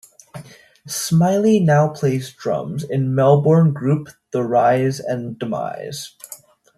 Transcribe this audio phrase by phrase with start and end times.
[0.87, 6.15] Smiley now plays drums in Melbourne group The Rise and Demise.